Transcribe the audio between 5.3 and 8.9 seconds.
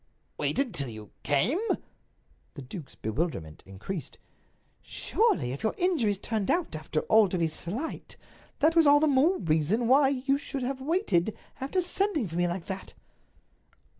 if your injuries turned out, after all, to be slight, that was